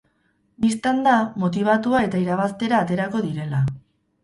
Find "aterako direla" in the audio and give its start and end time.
2.87-3.65